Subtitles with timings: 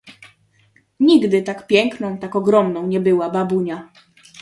[0.99, 3.89] "Nigdy tak piękną, tak ogromną nie była babunia."